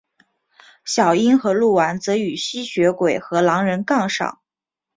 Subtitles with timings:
[0.83, 4.41] 小樱和鹿丸则与吸血鬼和狼人杠上。